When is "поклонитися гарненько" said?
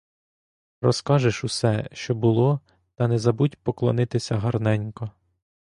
3.55-5.11